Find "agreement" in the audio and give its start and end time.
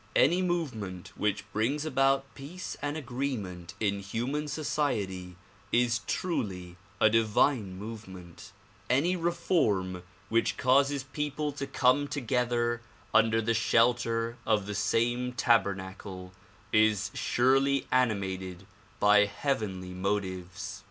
2.97-3.75